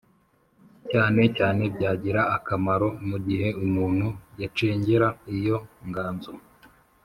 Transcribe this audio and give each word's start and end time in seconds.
cyane 0.91 1.21
cyane 1.37 1.63
byagira 1.75 2.21
akamaro 2.37 2.87
mu 3.09 3.17
gihe 3.27 3.47
umuntu 3.65 4.07
yacengera 4.41 5.07
iyo 5.37 5.57
nganzo, 5.87 6.31